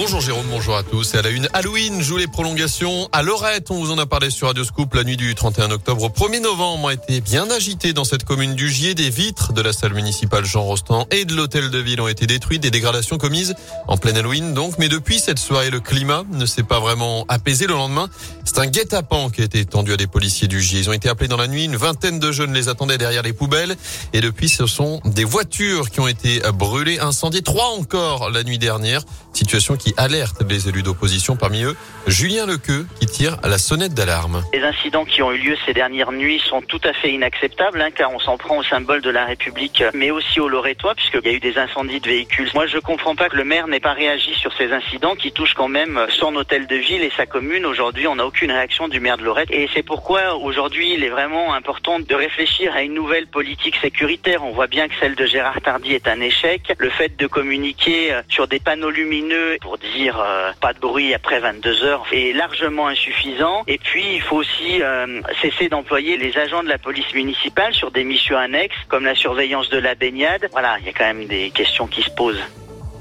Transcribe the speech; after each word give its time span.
Bonjour 0.00 0.20
Jérôme, 0.20 0.46
bonjour 0.48 0.76
à 0.76 0.84
tous. 0.84 1.14
Et 1.14 1.18
à 1.18 1.22
la 1.22 1.30
une, 1.30 1.48
Halloween 1.52 2.00
joue 2.00 2.18
les 2.18 2.28
prolongations 2.28 3.08
à 3.10 3.22
Lorette. 3.22 3.72
On 3.72 3.80
vous 3.80 3.90
en 3.90 3.98
a 3.98 4.06
parlé 4.06 4.30
sur 4.30 4.46
Radio 4.46 4.62
Scoop. 4.62 4.94
La 4.94 5.02
nuit 5.02 5.16
du 5.16 5.34
31 5.34 5.72
octobre 5.72 6.04
au 6.04 6.08
1er 6.08 6.40
novembre 6.40 6.90
a 6.90 6.92
été 6.92 7.20
bien 7.20 7.50
agitée 7.50 7.92
dans 7.92 8.04
cette 8.04 8.22
commune 8.22 8.54
du 8.54 8.70
Gier. 8.70 8.94
Des 8.94 9.10
vitres 9.10 9.52
de 9.52 9.60
la 9.60 9.72
salle 9.72 9.94
municipale 9.94 10.44
Jean 10.44 10.62
Rostand 10.62 11.08
et 11.10 11.24
de 11.24 11.34
l'hôtel 11.34 11.70
de 11.70 11.78
ville 11.78 12.00
ont 12.00 12.06
été 12.06 12.28
détruites. 12.28 12.62
Des 12.62 12.70
dégradations 12.70 13.18
commises 13.18 13.56
en 13.88 13.96
plein 13.96 14.14
Halloween 14.14 14.54
donc. 14.54 14.78
Mais 14.78 14.88
depuis 14.88 15.18
cette 15.18 15.40
soirée, 15.40 15.70
le 15.70 15.80
climat 15.80 16.22
ne 16.30 16.46
s'est 16.46 16.62
pas 16.62 16.78
vraiment 16.78 17.24
apaisé 17.26 17.66
le 17.66 17.74
lendemain. 17.74 18.08
C'est 18.44 18.60
un 18.60 18.66
guet-apens 18.66 19.30
qui 19.30 19.40
a 19.40 19.44
été 19.46 19.64
tendu 19.64 19.92
à 19.92 19.96
des 19.96 20.06
policiers 20.06 20.46
du 20.46 20.62
Gier. 20.62 20.78
Ils 20.78 20.90
ont 20.90 20.92
été 20.92 21.08
appelés 21.08 21.28
dans 21.28 21.36
la 21.36 21.48
nuit. 21.48 21.64
Une 21.64 21.76
vingtaine 21.76 22.20
de 22.20 22.30
jeunes 22.30 22.54
les 22.54 22.68
attendaient 22.68 22.98
derrière 22.98 23.24
les 23.24 23.32
poubelles. 23.32 23.76
Et 24.12 24.20
depuis, 24.20 24.48
ce 24.48 24.66
sont 24.66 25.00
des 25.04 25.24
voitures 25.24 25.90
qui 25.90 25.98
ont 25.98 26.08
été 26.08 26.40
brûlées, 26.54 27.00
incendiées. 27.00 27.42
Trois 27.42 27.70
encore 27.70 28.30
la 28.30 28.44
nuit 28.44 28.58
dernière. 28.58 29.02
Situation 29.32 29.76
qui 29.76 29.87
alerte 29.96 30.42
les 30.48 30.68
élus 30.68 30.82
d'opposition. 30.82 31.36
Parmi 31.36 31.62
eux, 31.62 31.76
Julien 32.06 32.46
Lequeux 32.46 32.86
qui 32.98 33.06
tire 33.06 33.36
à 33.42 33.48
la 33.48 33.58
sonnette 33.58 33.94
d'alarme. 33.94 34.42
Les 34.52 34.62
incidents 34.62 35.04
qui 35.04 35.22
ont 35.22 35.32
eu 35.32 35.38
lieu 35.38 35.56
ces 35.66 35.72
dernières 35.72 36.12
nuits 36.12 36.40
sont 36.48 36.62
tout 36.62 36.80
à 36.84 36.92
fait 36.92 37.12
inacceptables, 37.12 37.80
hein, 37.80 37.90
car 37.94 38.12
on 38.12 38.18
s'en 38.18 38.36
prend 38.36 38.58
au 38.58 38.62
symbole 38.62 39.02
de 39.02 39.10
la 39.10 39.24
République, 39.24 39.82
mais 39.94 40.10
aussi 40.10 40.40
au 40.40 40.48
Lorétois, 40.48 40.94
puisqu'il 40.94 41.24
y 41.24 41.28
a 41.28 41.32
eu 41.32 41.40
des 41.40 41.58
incendies 41.58 42.00
de 42.00 42.08
véhicules. 42.08 42.50
Moi, 42.54 42.66
je 42.66 42.78
comprends 42.78 43.14
pas 43.14 43.28
que 43.28 43.36
le 43.36 43.44
maire 43.44 43.68
n'ait 43.68 43.80
pas 43.80 43.92
réagi 43.92 44.34
sur 44.34 44.52
ces 44.54 44.72
incidents 44.72 45.14
qui 45.14 45.32
touchent 45.32 45.54
quand 45.54 45.68
même 45.68 46.00
son 46.10 46.34
hôtel 46.36 46.66
de 46.66 46.76
ville 46.76 47.02
et 47.02 47.12
sa 47.16 47.26
commune. 47.26 47.66
Aujourd'hui, 47.66 48.06
on 48.06 48.16
n'a 48.16 48.26
aucune 48.26 48.50
réaction 48.50 48.88
du 48.88 49.00
maire 49.00 49.18
de 49.18 49.24
Lorette. 49.24 49.50
Et 49.50 49.68
c'est 49.74 49.82
pourquoi 49.82 50.34
aujourd'hui, 50.36 50.94
il 50.94 51.04
est 51.04 51.08
vraiment 51.08 51.54
important 51.54 51.98
de 52.00 52.14
réfléchir 52.14 52.74
à 52.74 52.82
une 52.82 52.94
nouvelle 52.94 53.26
politique 53.26 53.76
sécuritaire. 53.76 54.44
On 54.44 54.52
voit 54.52 54.66
bien 54.66 54.88
que 54.88 54.94
celle 55.00 55.14
de 55.14 55.26
Gérard 55.26 55.60
Tardy 55.60 55.94
est 55.94 56.08
un 56.08 56.20
échec. 56.20 56.72
Le 56.78 56.90
fait 56.90 57.16
de 57.16 57.26
communiquer 57.26 58.18
sur 58.28 58.48
des 58.48 58.60
panneaux 58.60 58.90
lumineux 58.90 59.56
pour 59.60 59.77
dire 59.94 60.20
euh, 60.20 60.52
pas 60.60 60.72
de 60.72 60.78
bruit 60.78 61.14
après 61.14 61.40
22 61.40 61.84
heures 61.84 62.04
est 62.12 62.32
largement 62.32 62.88
insuffisant. 62.88 63.62
Et 63.66 63.78
puis 63.78 64.04
il 64.14 64.22
faut 64.22 64.36
aussi 64.36 64.82
euh, 64.82 65.20
cesser 65.42 65.68
d'employer 65.68 66.16
les 66.16 66.36
agents 66.36 66.62
de 66.62 66.68
la 66.68 66.78
police 66.78 67.12
municipale 67.14 67.74
sur 67.74 67.90
des 67.90 68.04
missions 68.04 68.36
annexes 68.36 68.76
comme 68.88 69.04
la 69.04 69.14
surveillance 69.14 69.68
de 69.70 69.78
la 69.78 69.94
baignade. 69.94 70.48
Voilà, 70.52 70.76
il 70.80 70.86
y 70.86 70.88
a 70.88 70.92
quand 70.92 71.06
même 71.06 71.26
des 71.26 71.50
questions 71.50 71.86
qui 71.86 72.02
se 72.02 72.10
posent. 72.10 72.42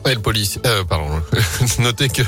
Ouais, 0.05 0.15
le 0.15 0.21
police, 0.21 0.59
euh, 0.65 0.83
pardon. 0.85 1.21
Notez 1.79 2.07
que 2.07 2.21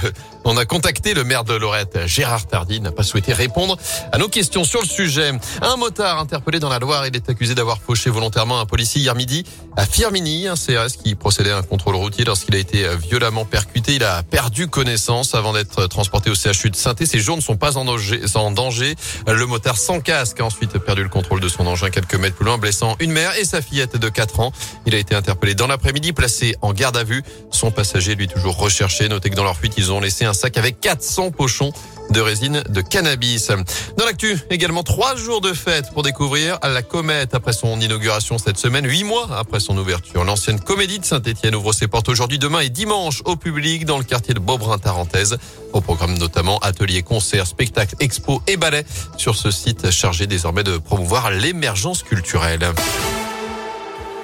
on 0.45 0.57
a 0.57 0.65
contacté 0.65 1.13
le 1.13 1.23
maire 1.23 1.43
de 1.43 1.53
Lorette, 1.53 1.99
Gérard 2.05 2.47
Tardy, 2.47 2.81
n'a 2.81 2.91
pas 2.91 3.03
souhaité 3.03 3.33
répondre 3.33 3.77
à 4.11 4.17
nos 4.17 4.27
questions 4.27 4.63
sur 4.63 4.81
le 4.81 4.87
sujet. 4.87 5.31
Un 5.61 5.75
motard 5.77 6.19
interpellé 6.19 6.59
dans 6.59 6.69
la 6.69 6.79
Loire, 6.79 7.05
il 7.07 7.15
est 7.15 7.29
accusé 7.29 7.55
d'avoir 7.55 7.79
fauché 7.79 8.09
volontairement 8.09 8.59
un 8.59 8.65
policier 8.65 9.01
hier 9.01 9.15
midi 9.15 9.45
à 9.77 9.85
Firmini, 9.85 10.47
un 10.47 10.55
CRS 10.55 10.97
qui 11.03 11.15
procédait 11.15 11.51
à 11.51 11.57
un 11.57 11.61
contrôle 11.63 11.95
routier 11.95 12.25
lorsqu'il 12.25 12.55
a 12.55 12.57
été 12.57 12.87
violemment 12.97 13.45
percuté. 13.45 13.95
Il 13.95 14.03
a 14.03 14.23
perdu 14.23 14.67
connaissance 14.67 15.35
avant 15.35 15.53
d'être 15.53 15.87
transporté 15.87 16.29
au 16.29 16.35
CHU 16.35 16.69
de 16.69 16.75
saint 16.75 16.95
Ses 16.99 17.19
jours 17.19 17.37
ne 17.37 17.41
sont 17.41 17.57
pas 17.57 17.77
en 17.77 17.85
danger. 17.85 18.95
Le 19.27 19.45
motard 19.45 19.77
sans 19.77 19.99
casque 19.99 20.39
a 20.39 20.45
ensuite 20.45 20.77
perdu 20.79 21.03
le 21.03 21.09
contrôle 21.09 21.39
de 21.39 21.47
son 21.47 21.65
engin 21.67 21.89
quelques 21.89 22.15
mètres 22.15 22.35
plus 22.35 22.45
loin, 22.45 22.57
blessant 22.57 22.95
une 22.99 23.11
mère 23.11 23.37
et 23.37 23.45
sa 23.45 23.61
fillette 23.61 23.97
de 23.97 24.09
4 24.09 24.39
ans. 24.39 24.51
Il 24.85 24.95
a 24.95 24.97
été 24.97 25.15
interpellé 25.15 25.55
dans 25.55 25.67
l'après-midi, 25.67 26.13
placé 26.13 26.55
en 26.61 26.73
garde 26.73 26.97
à 26.97 27.03
vue. 27.03 27.23
Son 27.51 27.71
passager, 27.71 28.15
lui, 28.15 28.27
toujours 28.27 28.57
recherché. 28.57 29.07
Notez 29.09 29.29
que 29.29 29.35
dans 29.35 29.43
leur 29.43 29.57
fuite, 29.57 29.73
ils 29.77 29.91
ont 29.91 29.99
laissé 29.99 30.25
un 30.25 30.33
sac 30.39 30.57
avec 30.57 30.79
400 30.79 31.31
pochons 31.31 31.71
de 32.09 32.21
résine 32.21 32.63
de 32.69 32.81
cannabis. 32.81 33.49
Dans 33.97 34.05
l'actu, 34.05 34.39
également 34.49 34.83
trois 34.83 35.15
jours 35.15 35.41
de 35.41 35.53
fête 35.53 35.91
pour 35.93 36.01
découvrir 36.01 36.57
la 36.63 36.81
comète 36.81 37.35
après 37.35 37.53
son 37.53 37.79
inauguration 37.79 38.37
cette 38.37 38.57
semaine, 38.57 38.87
huit 38.87 39.03
mois 39.03 39.27
après 39.37 39.59
son 39.59 39.77
ouverture. 39.77 40.23
L'ancienne 40.23 40.59
comédie 40.59 40.99
de 40.99 41.05
Saint-Etienne 41.05 41.55
ouvre 41.55 41.73
ses 41.73 41.87
portes 41.87 42.09
aujourd'hui, 42.09 42.39
demain 42.39 42.61
et 42.61 42.69
dimanche 42.69 43.21
au 43.25 43.35
public 43.35 43.85
dans 43.85 43.97
le 43.97 44.03
quartier 44.03 44.33
de 44.33 44.39
Beaubrun-Tarentaise. 44.39 45.37
Au 45.73 45.81
programme 45.81 46.17
notamment 46.17 46.57
ateliers, 46.59 47.03
concerts, 47.03 47.45
spectacles, 47.45 47.95
expos 47.99 48.39
et 48.47 48.57
ballets 48.57 48.85
sur 49.17 49.35
ce 49.35 49.51
site 49.51 49.91
chargé 49.91 50.25
désormais 50.25 50.63
de 50.63 50.77
promouvoir 50.77 51.31
l'émergence 51.31 52.01
culturelle. 52.01 52.71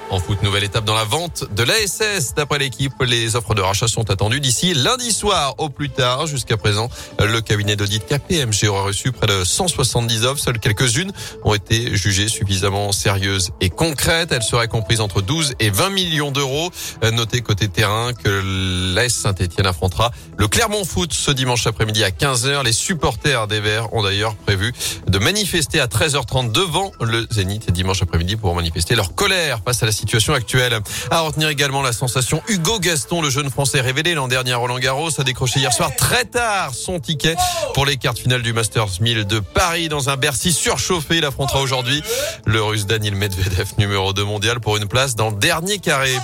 En 0.08 0.20
foot, 0.20 0.40
nouvelle 0.42 0.62
étape 0.62 0.84
dans 0.84 0.94
la 0.94 1.04
vente 1.04 1.44
de 1.52 1.64
l'ASS. 1.64 2.34
D'après 2.36 2.60
l'équipe, 2.60 2.92
les 3.02 3.34
offres 3.34 3.54
de 3.56 3.60
rachat 3.60 3.88
sont 3.88 4.08
attendues 4.08 4.38
d'ici 4.38 4.72
lundi 4.72 5.10
soir 5.10 5.56
au 5.58 5.68
plus 5.68 5.90
tard. 5.90 6.28
Jusqu'à 6.28 6.56
présent, 6.56 6.88
le 7.18 7.40
cabinet 7.40 7.74
d'audit 7.74 8.06
KPMG 8.06 8.68
aura 8.68 8.82
reçu 8.82 9.10
près 9.10 9.26
de 9.26 9.42
170 9.42 10.24
offres. 10.24 10.40
Seules 10.40 10.60
quelques-unes 10.60 11.12
ont 11.44 11.54
été 11.54 11.96
jugées 11.96 12.28
suffisamment 12.28 12.92
sérieuses 12.92 13.50
et 13.60 13.68
concrètes. 13.68 14.30
Elles 14.30 14.44
seraient 14.44 14.68
comprises 14.68 15.00
entre 15.00 15.22
12 15.22 15.54
et 15.58 15.70
20 15.70 15.90
millions 15.90 16.30
d'euros. 16.30 16.70
Notez 17.02 17.40
côté 17.40 17.68
terrain 17.68 18.12
que 18.12 18.94
l'AS 18.94 19.12
Saint-Etienne 19.12 19.66
affrontera 19.66 20.12
le 20.38 20.46
Clermont 20.46 20.84
Foot 20.84 21.12
ce 21.12 21.32
dimanche 21.32 21.66
après-midi 21.66 22.04
à 22.04 22.10
15h. 22.10 22.64
Les 22.64 22.72
supporters 22.72 23.48
des 23.48 23.60
Verts 23.60 23.92
ont 23.92 24.04
d'ailleurs 24.04 24.36
prévu 24.36 24.72
de 25.08 25.18
manifester 25.18 25.80
à 25.80 25.88
13h30 25.88 26.52
devant 26.52 26.92
le 27.00 27.26
Zénith 27.32 27.72
dimanche 27.72 28.02
après-midi 28.02 28.36
pour 28.36 28.54
manifester 28.54 28.94
leur 28.94 29.16
colère 29.16 29.60
face 29.64 29.82
à 29.82 29.86
la 29.86 29.95
situation 29.96 30.34
actuelle. 30.34 30.78
À 31.10 31.20
retenir 31.20 31.48
également 31.48 31.82
la 31.82 31.92
sensation 31.92 32.42
Hugo 32.48 32.78
Gaston, 32.78 33.22
le 33.22 33.30
jeune 33.30 33.50
français 33.50 33.80
révélé 33.80 34.14
l'an 34.14 34.28
dernier 34.28 34.52
à 34.52 34.58
Roland 34.58 34.78
Garros, 34.78 35.10
a 35.18 35.24
décroché 35.24 35.60
hier 35.60 35.72
soir 35.72 35.90
très 35.96 36.24
tard 36.24 36.72
son 36.74 37.00
ticket 37.00 37.36
pour 37.74 37.86
les 37.86 37.96
quarts 37.96 38.14
finales 38.14 38.42
du 38.42 38.52
Masters 38.52 39.00
1000 39.00 39.26
de 39.26 39.40
Paris 39.40 39.88
dans 39.88 40.10
un 40.10 40.16
Bercy 40.16 40.52
surchauffé. 40.52 41.16
Il 41.18 41.24
affrontera 41.24 41.60
aujourd'hui 41.60 42.02
le 42.44 42.62
russe 42.62 42.86
Daniel 42.86 43.14
Medvedev, 43.14 43.72
numéro 43.78 44.12
2 44.12 44.24
mondial 44.24 44.60
pour 44.60 44.76
une 44.76 44.86
place 44.86 45.16
dans 45.16 45.30
le 45.30 45.36
dernier 45.36 45.78
carré. 45.78 46.14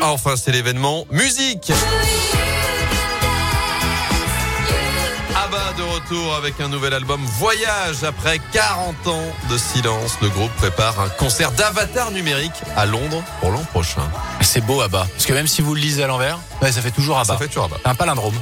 Enfin, 0.00 0.34
c'est 0.36 0.52
l'événement 0.52 1.06
musique. 1.10 1.72
De 5.76 5.82
retour 5.82 6.34
avec 6.36 6.60
un 6.60 6.68
nouvel 6.68 6.94
album 6.94 7.20
Voyage 7.38 8.04
après 8.04 8.38
40 8.52 9.06
ans 9.08 9.22
de 9.50 9.58
silence. 9.58 10.18
Le 10.20 10.28
groupe 10.28 10.52
prépare 10.56 11.00
un 11.00 11.08
concert 11.08 11.52
d'avatar 11.52 12.10
numérique 12.10 12.52
à 12.76 12.86
Londres 12.86 13.22
pour 13.40 13.50
l'an 13.50 13.64
prochain. 13.72 14.02
C'est 14.40 14.60
beau 14.60 14.80
Abba. 14.80 15.06
Parce 15.12 15.26
que 15.26 15.32
même 15.32 15.46
si 15.46 15.62
vous 15.62 15.74
le 15.74 15.80
lisez 15.80 16.04
à 16.04 16.06
l'envers, 16.06 16.38
ça 16.62 16.72
fait 16.72 16.90
toujours 16.90 17.18
Abba. 17.18 17.34
Ça 17.34 17.38
fait 17.38 17.48
toujours 17.48 17.64
Abba. 17.64 17.76
Un 17.84 17.94
palindrome. 17.94 18.34